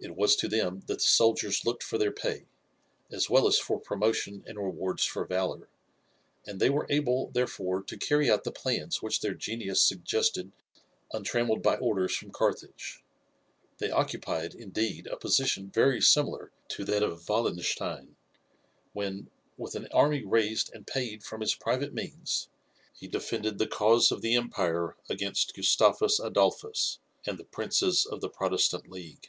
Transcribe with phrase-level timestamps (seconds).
[0.00, 2.46] It was to them that the soldiers looked for their pay,
[3.12, 5.68] as well as for promotion and rewards for valour,
[6.44, 10.50] and they were able, therefore, to carry out the plans which their genius suggested
[11.12, 13.04] untrammelled by orders from Carthage.
[13.78, 18.16] They occupied, indeed, a position very similar to that of Wallenstein,
[18.94, 22.48] when, with an army raised and paid from his private means,
[22.96, 28.28] he defended the cause of the empire against Gustavus Adolphus and the princes of the
[28.28, 29.28] Protestant league.